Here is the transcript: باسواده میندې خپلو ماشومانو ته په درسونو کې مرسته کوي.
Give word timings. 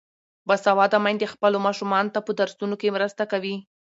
باسواده 0.47 0.97
میندې 1.05 1.31
خپلو 1.33 1.57
ماشومانو 1.67 2.13
ته 2.15 2.19
په 2.25 2.31
درسونو 2.39 2.75
کې 2.81 2.93
مرسته 2.95 3.23
کوي. 3.31 3.55